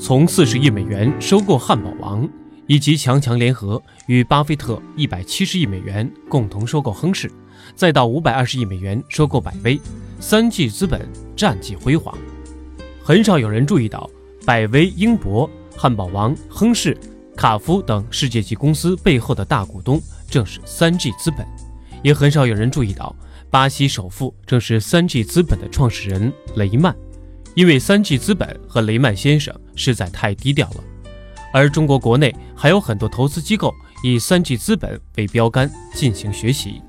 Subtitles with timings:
[0.00, 2.26] 从四十亿美元收购汉堡王，
[2.66, 7.30] 以及强强联合与巴菲特一百七十亿美元共同收购亨氏，
[7.76, 9.78] 再到五百二十亿美元收购百威，
[10.18, 12.16] 三 G 资本战绩辉煌。
[13.04, 14.08] 很少有人注意到，
[14.46, 16.96] 百威、英博、汉堡王、亨氏、
[17.36, 21.46] 卡夫等世界级公司背后的大股东正是三 G 资本，
[22.02, 23.14] 也很少有人注意到，
[23.50, 26.96] 巴西首富正是三 G 资本的创始人雷曼。
[27.56, 30.84] 因为三 G 资本和雷曼先生实在太低调了，
[31.54, 36.82] 而中国国内还有很多投资机构以三 G 资本为标杆进行学习。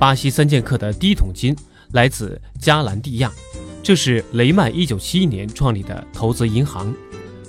[0.00, 1.56] 巴西三剑客的第一桶金
[1.92, 3.30] 来自加兰蒂亚，
[3.82, 6.92] 这是雷曼1971年创立的投资银行。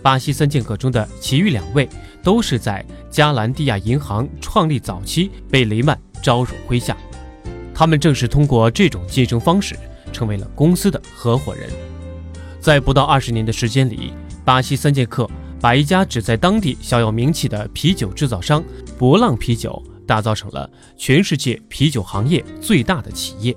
[0.04, 1.90] 巴西三剑客中的其余两位
[2.24, 6.96] 都是在加兰蒂亚银行创立早期被雷曼招入麾下，
[7.74, 9.76] 他们正是通过这种晋升方式
[10.14, 11.70] 成为了公司的合伙人。
[12.60, 14.12] 在不到二十年的时间里，
[14.50, 15.30] 巴西三剑客
[15.62, 18.64] 把一家只在当地小有名气的啤酒制造商
[18.98, 23.56] 博浪啤酒打造成了全世界啤酒行业最大的企业。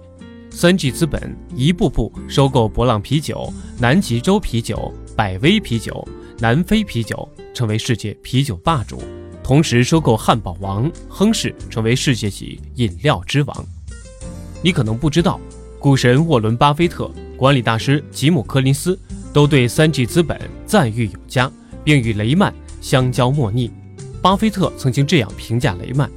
[0.51, 6.07] 三 G 资本一步步收购博浪啤酒、南极洲啤酒、百威啤酒、
[6.39, 8.99] 南非啤酒，成为世界啤酒霸主；
[9.43, 13.67] 同时收购汉堡王、亨氏，成为世界级饮料之王。
[14.61, 15.41] 你可能不知道，
[15.79, 17.11] 股神沃伦·巴菲特。
[17.35, 18.97] 管理大师吉姆·柯林斯
[19.33, 21.51] 都对三 G 资本赞誉有加，
[21.83, 23.71] 并与雷曼相交莫逆。
[24.21, 26.11] 巴菲特曾经这样评价雷曼：“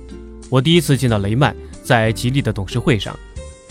[0.49, 3.17] 我第一次见到雷曼在吉利的董事会上，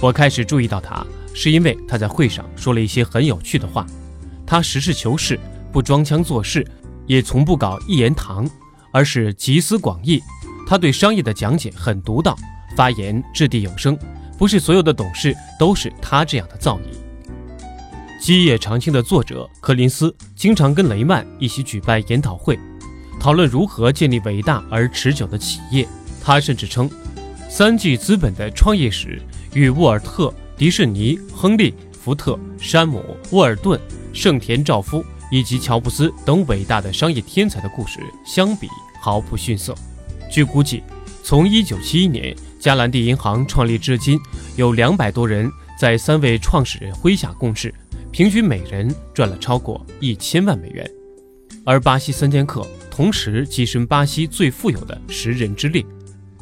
[0.00, 3.86] 我开始注意到他，是因为他在会上说了一些很有趣的话。
[4.46, 5.38] 他实事求是，
[5.70, 6.66] 不装腔作势，
[7.06, 8.48] 也从不搞一言堂，
[8.90, 10.20] 而是集思广益。
[10.66, 12.36] 他对商业的讲解很独到，
[12.76, 13.96] 发言掷地有声。
[14.36, 16.80] 不是所有的董事都是他这样的造诣。”
[18.24, 22.58] 《基业长青》的作者柯林斯经常跟雷曼一起举办研讨会，
[23.20, 25.86] 讨论如何建立伟大而持久的企业。
[26.22, 26.90] 他甚至称，
[27.50, 29.20] 三 G 资本的创业史
[29.52, 33.78] 与沃尔特、迪士尼、亨利、福特、山姆、沃尔顿、
[34.14, 38.66] 盛田昭夫以及乔布斯等伟大的商业天才的故事相比
[39.02, 39.74] 毫不逊色。
[40.30, 40.82] 据估计，
[41.22, 44.18] 从1971年加兰蒂银行创立至今，
[44.56, 47.74] 有两百多人在三位创始人麾下共事。
[48.14, 50.88] 平均每人赚了超过一千万美元，
[51.64, 55.84] 而巴西三剑客同时跻身巴西最富有的十人之列。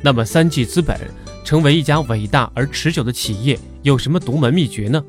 [0.03, 1.00] 那么，三 G 资本
[1.43, 5.03] 成为一家伟大而持久的企业有什么独门秘诀呢？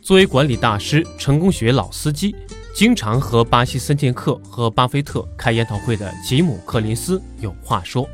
[0.00, 2.34] 作为管理大师、成功学老司机，
[2.74, 8.08] 经常和巴西三剑客和巴菲特开研讨会的吉姆·克林斯有话说：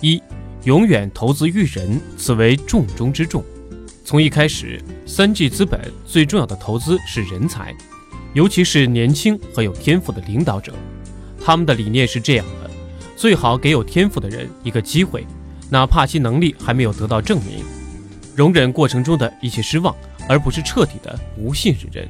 [0.00, 0.22] 一，
[0.62, 3.44] 永远投资育人，此为重中之重。
[4.06, 7.74] 从一开始，三 G 资本最重要的投资是人才，
[8.34, 10.74] 尤其是年轻和有天赋的领导者。
[11.42, 12.70] 他们的理念是这样的：
[13.16, 15.26] 最好给有天赋的人一个机会，
[15.70, 17.64] 哪怕其能力还没有得到证明，
[18.36, 19.96] 容忍过程中的一些失望，
[20.28, 22.08] 而不是彻底的不信任人。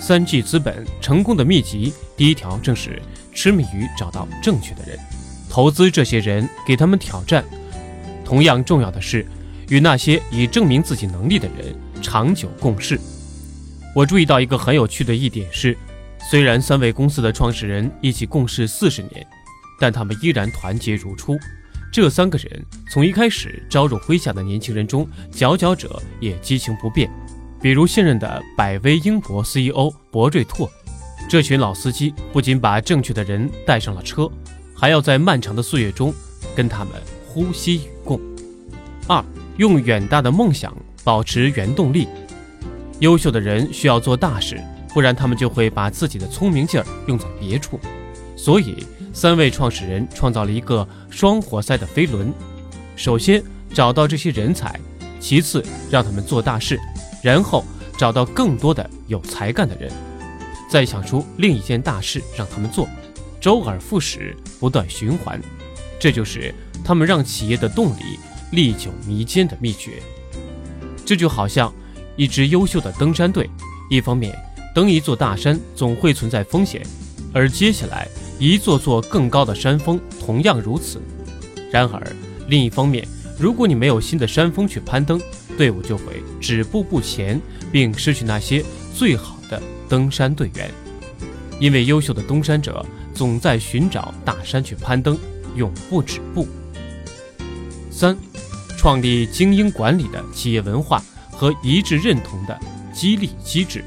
[0.00, 3.00] 三 G 资本成功的秘籍，第一条正是
[3.32, 4.98] 痴迷于找到正确的人，
[5.48, 7.44] 投资这些人，给他们挑战。
[8.24, 9.24] 同样重要的是。
[9.68, 12.98] 与那些已证明自己能力的人长久共事。
[13.94, 15.76] 我注意到一个很有趣的一点是，
[16.30, 19.26] 虽然三位公司的创始人一起共事四十年，
[19.78, 21.38] 但他们依然团结如初。
[21.92, 27.08] 这三个人从一开始招入麾下的年轻人中，佼佼者也激情不变。
[27.62, 30.68] 比如现任的百威英博 CEO 博瑞拓，
[31.30, 34.28] 这群老司机不仅把正确的人带上了车，
[34.74, 36.12] 还要在漫长的岁月中
[36.56, 36.92] 跟他们
[37.26, 38.20] 呼吸与共。
[39.06, 39.24] 二。
[39.56, 42.08] 用远大的梦想保持原动力。
[43.00, 44.60] 优秀的人需要做大事，
[44.92, 47.78] 不然他们就会把自己的聪明劲儿用在别处。
[48.36, 52.32] 所以，三位创始人创造了一个双活塞的飞轮：
[52.94, 54.78] 首先找到这些人才，
[55.18, 56.78] 其次让他们做大事，
[57.22, 57.64] 然后
[57.96, 59.90] 找到更多的有才干的人，
[60.68, 62.88] 再想出另一件大事让他们做，
[63.40, 65.40] 周而复始，不断循环。
[65.98, 68.18] 这就是他们让企业的动力。
[68.54, 70.00] 历久弥坚的秘诀，
[71.04, 71.72] 这就好像
[72.16, 73.50] 一支优秀的登山队。
[73.90, 74.32] 一方面，
[74.72, 76.80] 登一座大山总会存在风险，
[77.32, 78.08] 而接下来
[78.38, 81.02] 一座座更高的山峰同样如此。
[81.72, 82.00] 然而，
[82.48, 83.06] 另一方面，
[83.38, 85.20] 如果你没有新的山峰去攀登，
[85.58, 87.40] 队伍就会止步不前，
[87.72, 88.64] 并失去那些
[88.94, 90.70] 最好的登山队员。
[91.58, 92.84] 因为优秀的登山者
[93.14, 95.18] 总在寻找大山去攀登，
[95.56, 96.46] 永不止步。
[97.90, 98.16] 三。
[98.84, 102.60] 创立精英管理的企业文化和一致认同的
[102.92, 103.82] 激励机制，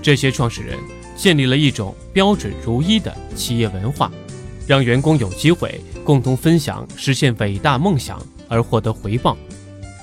[0.00, 0.78] 这些创始人
[1.14, 4.10] 建立了一种标准如一的企业文化，
[4.66, 9.36] 让员工有机会共同分享实现伟大梦想而获得回报。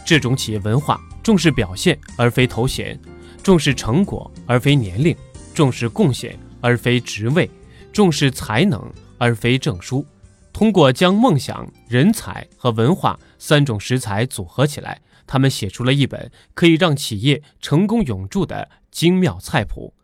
[0.06, 3.00] 这种企业文化重视表现而非头衔，
[3.42, 5.16] 重视成果而非年龄，
[5.56, 7.50] 重视贡献而非职位，
[7.92, 8.80] 重视才能
[9.18, 10.06] 而非证书。
[10.54, 19.96] 通过将梦想、人才和文化三种食材组合起来，他们写出了一本可以让企业成功永驻的精妙菜谱。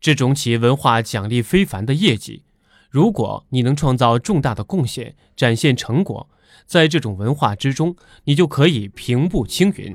[0.00, 2.44] 这种企业文化奖励非凡的业绩。
[2.88, 6.30] 如果你能创造重大的贡献，展现成果，
[6.64, 7.94] 在这种文化之中，
[8.24, 9.94] 你就可以平步青云。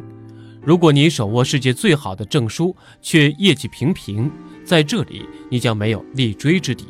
[0.61, 4.31] 如果你手握世界最好的证书，却业绩平平，
[4.63, 6.85] 在这里你将没有立锥之地。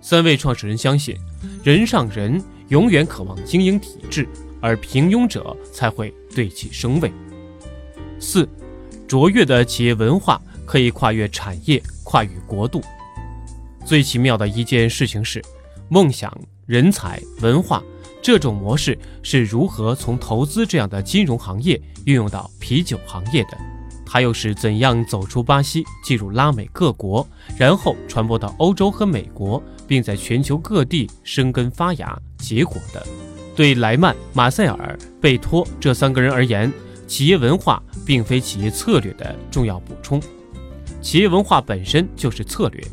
[0.00, 1.16] 三位创始人相信，
[1.64, 4.28] 人上人永远渴望精英体制，
[4.66, 7.12] 而平庸者才会对其生畏。
[8.18, 8.48] 四，
[9.06, 11.80] 卓越的企业文化可以跨越产业。
[12.02, 12.80] 跨越国度，
[13.84, 15.42] 最奇妙的一件事情是，
[15.88, 16.32] 梦想、
[16.66, 17.82] 人才、文化
[18.22, 23.58] 这种模式是如何从投资这样的金融行业运用到啤酒行业的？
[24.06, 27.26] 它又是怎样走出巴西，进入拉美各国，
[27.58, 33.04] 然后传播到欧洲和美国，并在全球各地生根发芽结果的？
[33.56, 36.70] 对莱曼、马塞尔、贝托这三个人而言，
[37.06, 40.20] 企业文化并非企业策略的重要补充。
[41.00, 42.84] 企业文化本身就是策略。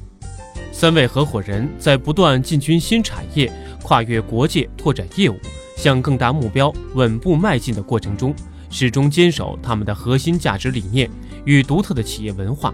[0.72, 3.52] 三位合伙人在不断进军新产业、
[3.84, 5.38] 跨越国界、拓展业务、
[5.76, 8.34] 向更大目标稳步迈进的过程中，
[8.70, 11.10] 始终坚守他们的核心价值理念
[11.44, 12.74] 与独特的企业文化。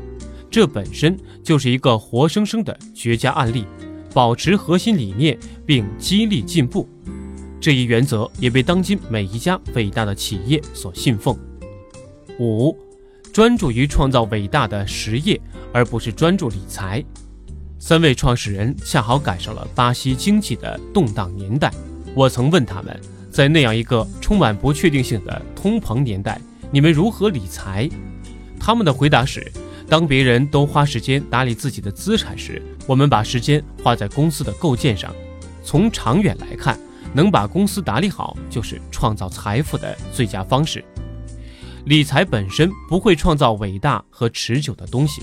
[0.51, 3.65] 这本身就是一个活生生的绝佳案例。
[4.11, 5.37] 保持核心理念
[5.67, 6.89] 并激励进步，
[7.59, 11.37] 这一原则也被当今每一家伟大的企业所信奉。
[12.39, 12.77] 五。
[13.31, 15.39] 专注于创造伟大的实业，
[15.71, 17.01] 而不是专注理财。
[17.77, 21.71] 三位创始人恰好赶上了巴西经济的动荡年代。
[22.15, 26.41] 我曾问他们，在那样一个充满不确定性的通膨年代，
[26.71, 27.87] 你们如何理财？
[28.59, 29.49] 他们的回答是：
[29.87, 35.13] 当别人都花时间打理自己的资产时，我们把时间花在公司的构建上。
[35.63, 36.77] 从长远来看，
[37.13, 40.83] 能把公司打理好，就是创造财富的最佳方式。
[41.85, 45.21] 理财本身不会创造伟大和持久的东西，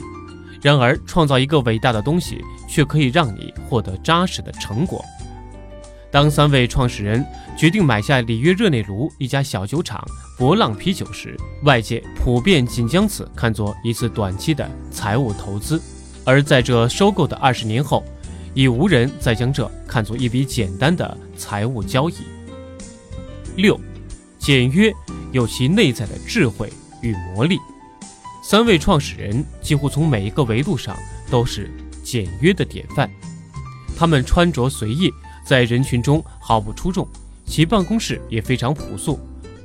[0.63, 5.05] 然而创造一个伟大的东西却可以让你获得扎实的成果。
[6.11, 7.25] 当三位创始人
[7.59, 10.03] 决定买下里约热内卢一家小酒厂
[10.39, 15.79] 博浪啤酒时，外界普遍仅将此看作一次短期的财务投资；
[16.25, 18.03] 而在这收购的二十年后，
[18.55, 22.15] 已无人再将这看作一笔简单的财务交易。
[23.57, 23.79] 六，
[24.39, 24.93] 简约。
[25.33, 26.73] 有其内在的智慧
[27.03, 27.59] 与魔力。
[28.43, 30.97] 三位创始人几乎从每一个维度上
[31.29, 31.71] 都是
[32.03, 33.11] 简约的典范。
[33.99, 35.11] 他们穿着随意，
[35.45, 37.07] 在人群中毫不出众。
[37.45, 39.19] 其办公室也非常朴素，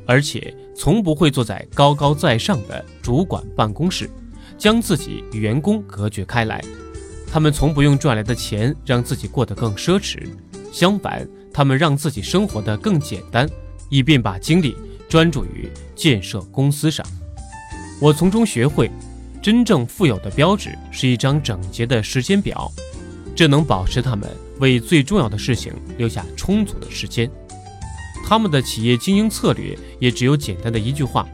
[0.06, 4.10] 而且从不会坐在高高在上的主管办公室，
[4.58, 6.62] 将自己与员工隔绝开来。
[7.32, 10.28] 他们从不用赚来的钱让自己过得更奢侈，
[10.70, 13.50] 相反，他们让自己生活得更简单，
[13.90, 14.76] 以便把精力。
[15.10, 17.06] 专注于建设公司上，
[18.00, 18.90] 我从中学会，
[19.42, 22.72] 真正富有的标志是一张整洁的时间表，
[23.36, 27.30] 这能保持他们为最重要的事情留下充足的时间。
[28.26, 31.28] 他们的企业经营策略也只有简单的一句话：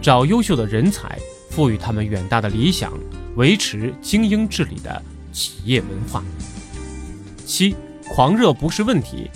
[0.00, 1.18] 找优秀的人才，
[1.50, 2.92] 赋予他们远大的理想，
[3.34, 5.02] 维持精英治理的
[5.32, 6.22] 企业文化。
[7.44, 7.74] 七，
[8.08, 9.28] 狂热不是问题。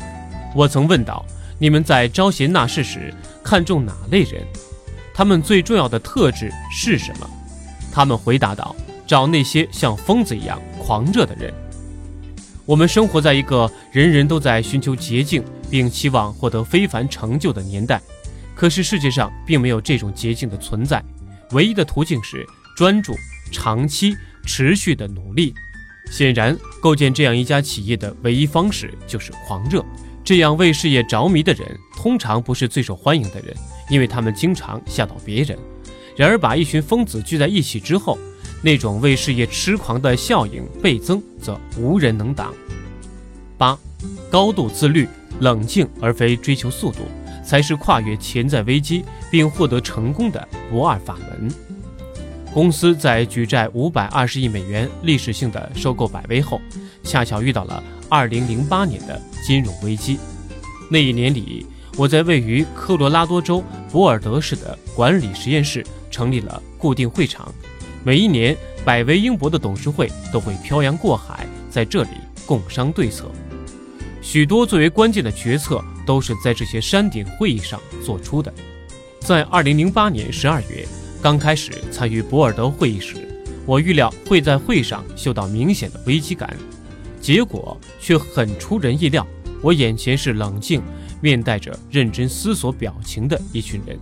[0.55, 1.25] 我曾问道。
[1.63, 3.13] 你们在招贤纳士时
[3.45, 4.43] 看重哪类人？
[5.13, 7.29] 他们最重要的特质是什么？
[7.93, 8.75] 他们回答道
[9.07, 11.53] ：“找那些像疯子一样狂热的人。”
[12.65, 18.01] 我们生活在一个人人都在寻求捷径并期望获得非凡成就的年代，
[18.55, 21.05] 可是世界上并没有这种捷径的存在。
[21.51, 23.15] 唯一的途径是专注、
[23.53, 24.17] 长期、
[24.47, 25.53] 持续的努力。
[26.11, 29.85] 显然，构建这样一家企业的唯一方式就是狂热。
[30.23, 33.55] 这样为事业着迷的人，通常不是最受欢迎的人，
[33.89, 35.59] 因为他们经常吓到别人。
[36.17, 38.19] 然而，把一群疯子聚在一起之后，
[38.63, 42.55] 那种为事业痴狂的效应倍增，则无人能挡。
[43.57, 43.79] 八，
[44.31, 45.09] 高度自律、
[45.41, 46.99] 冷静而非追求速度，
[47.45, 51.70] 才是跨越潜在危机并获得成功的不二法门。
[52.53, 56.61] 公司在举债五百二十亿美元历史性的收购百威后，
[57.05, 57.83] 恰巧遇到了。
[58.09, 60.19] 二零零八年的金融危机，
[60.91, 61.65] 那一年里，
[61.97, 67.55] 我在位于科罗拉多州博尔德市的管理实验室成立了固定会场，
[68.03, 72.11] 每一年百威英博的董事会都会漂洋过海，在这里
[72.45, 73.31] 共商对策。
[74.21, 78.53] 许多最为关键的决策都是在这些山顶会议上做出的。
[79.21, 80.85] 在二零零八年十二月
[81.23, 83.15] 刚开始参与博尔德会议时，
[83.67, 86.57] 我预料会在会上嗅到明显的危机感，
[87.21, 89.27] 结果却很出人意料。
[89.63, 90.81] 我眼前是冷静、
[91.21, 93.99] 面带着认真思索表情的一群人，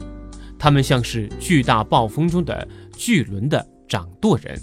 [0.57, 4.57] 他们像是巨大暴风中的巨轮的掌舵人。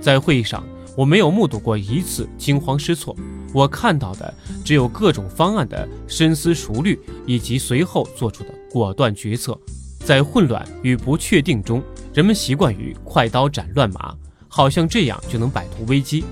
[0.00, 0.66] 在会议上，
[0.96, 3.16] 我没有目睹过一次惊慌失措，
[3.54, 9.56] 我看到的只有各种方案的深思熟虑，以及随后做出的果断决策。
[10.06, 11.82] 在混乱与不确定中，
[12.14, 14.14] 人们习惯于快刀斩乱麻，
[14.46, 16.22] 好像这样就能摆脱危机；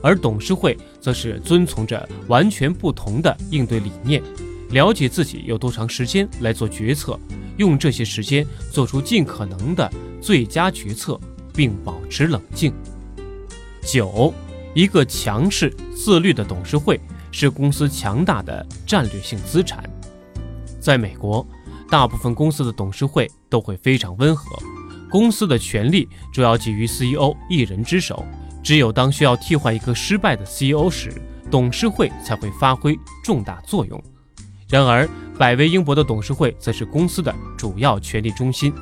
[0.00, 4.22] 而董事会则是遵从着完全不同的应对理念，
[4.70, 7.18] 了解自己有多长时间来做决策，
[7.56, 11.18] 用这些时间做出尽可能的最佳决策，
[11.52, 12.72] 并保持冷静。
[13.82, 14.32] 九，
[14.74, 17.00] 一个强势自律的董事会
[17.32, 19.82] 是公司强大的战略性资产，
[20.78, 21.44] 在美国。
[21.94, 24.58] 大部分公司的董事会都会非常温和，
[25.08, 28.26] 公司的权力主要基于 CEO 一人之手。
[28.64, 31.12] 只有当需要替换一个失败的 CEO 时，
[31.52, 34.02] 董事会才会发挥重大作用。
[34.68, 35.08] 然而，
[35.38, 38.74] 百威英博的董事会则是公司的主要权力中心。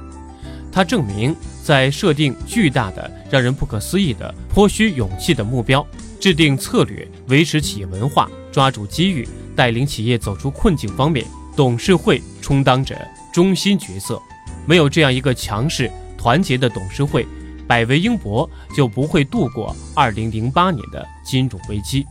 [0.73, 5.87] 它证明，在设定巨大的、让人不可思议的、颇需勇气的目标，
[6.19, 11.27] 制定策略，维持企业文化，抓住机遇，带领企业走出困境方面。
[11.55, 12.97] 董事会充当着
[13.33, 14.21] 中心角色，
[14.67, 17.27] 没有这样一个强势团结的董事会，
[17.67, 22.07] 百威英博就不会度过2008年的金融危机。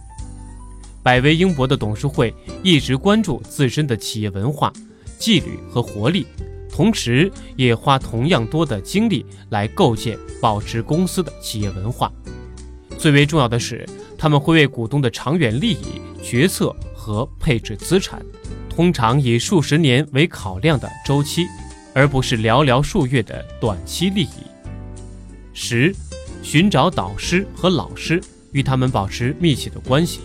[1.03, 4.71] 百威英博的董事会一直关注自身的企业文化、
[5.17, 6.27] 纪律和活力，
[6.71, 12.11] 同时也花同样多的精力来构建、保持公司的企业文化。
[12.99, 13.83] 最为重要的是，
[14.15, 18.23] 他们会为股东的长远利益决策和配置资产。
[18.73, 21.45] 通常以数十年为考量的周期，
[21.93, 24.47] 而不是寥寥数月的短期利益。
[25.53, 25.93] 十，
[26.41, 28.23] 寻找导师和老师，
[28.53, 30.21] 与他们保持密切的关系。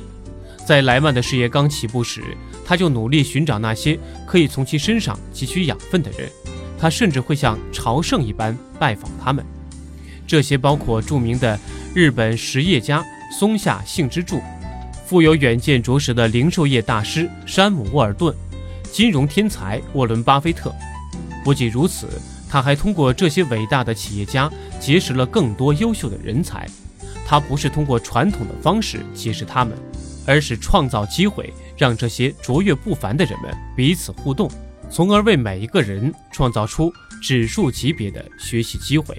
[0.65, 2.23] 在莱曼的事业刚起步时，
[2.65, 6.31] 他就努力寻找那些可以从其身上汲取养分的人。
[6.79, 9.45] 他甚至会像朝圣一般拜访他们。
[10.25, 11.59] 这些包括著名的
[11.95, 13.05] 日本实业家
[13.37, 14.41] 松下幸之助。
[15.07, 18.35] 富有远见卓识的零售业大师山姆·沃尔顿，
[18.91, 20.75] 金融天才沃伦·巴菲特。
[21.45, 22.09] 不仅如此，
[22.51, 26.69] 他还通过这些伟大的企业家结识了更多优秀的人才。
[27.25, 29.79] 他不是通过传统的方式结识他们，
[30.27, 34.51] 而是创造机会，让这些卓越不凡的人们彼此互动，
[34.91, 39.17] 从而为每一个人创造出指数级别的学习机会。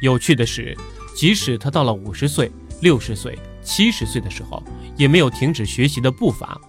[0.00, 0.74] 有趣的是，
[1.14, 2.50] 即使他到了五十岁、
[2.80, 3.38] 六十岁。
[3.62, 4.62] 七十岁的时候，
[4.96, 6.60] 也没有停止学习的步伐，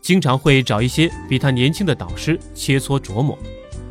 [0.00, 3.38] 经常会找一些比他年轻的导师切磋琢磨。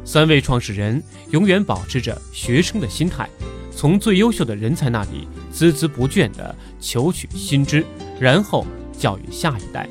[0.03, 3.27] 三位创始人永远保持着学生的心态，
[3.71, 7.85] 从最优秀的人才那里孜孜不倦地求取新知，
[8.19, 8.65] 然后
[8.97, 9.87] 教育下一代。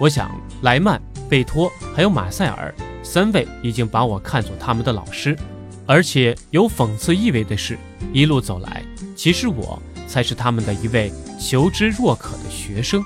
[0.00, 0.30] 我想，
[0.62, 5.36] 莱曼、贝托还有马塞尔三位已经把我看作他们的老师，
[5.84, 7.76] 而且有讽刺意味的是，
[8.12, 8.84] 一路走来，
[9.16, 9.80] 其实我。
[10.12, 13.02] 才是他们的一位求知若渴的学生。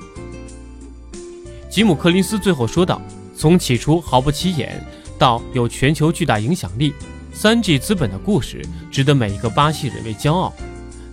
[1.70, 3.00] 吉姆·柯林斯最后说道
[3.38, 4.84] ：“从起初毫不起眼，
[5.16, 6.92] 到有全球巨大影响力，
[7.32, 8.60] 三 G 资本的故事
[8.90, 10.52] 值得每一个巴西人为骄傲。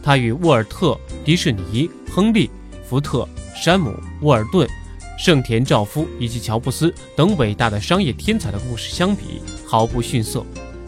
[0.01, 2.50] 他与沃尔特、迪士尼、亨利、
[2.89, 4.67] 福特、山姆、沃尔顿、
[5.19, 10.43] 盛田昭夫以及乔布斯等伟大的商业天才的故事相比，毫不逊色。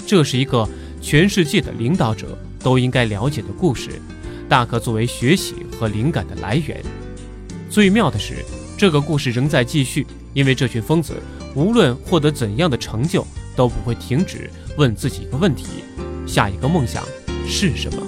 [0.07, 0.67] 这是一个
[0.99, 4.01] 全世界的领导者都应该了解的故事。”
[4.47, 6.81] 大可作为学习和灵感的来源。
[7.69, 8.45] 最妙的是，
[8.77, 11.13] 这个故事仍在继续，因为这群疯子
[11.55, 13.25] 无论获得怎样的成就，
[13.55, 15.65] 都不会停止问自己一个问题：
[16.27, 17.03] 下一个梦想
[17.47, 18.01] 是什么？